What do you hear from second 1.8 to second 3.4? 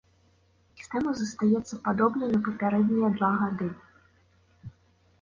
падобнай на папярэднія два